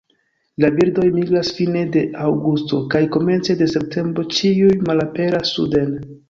La 0.63 0.69
birdoj 0.77 1.03
migras 1.17 1.51
fine 1.57 1.83
de 1.95 2.03
aŭgusto 2.29 2.79
kaj 2.95 3.03
komence 3.17 3.57
de 3.61 3.69
septembro 3.75 4.27
ĉiuj 4.39 4.73
malaperas 4.89 5.55
suden. 5.61 5.95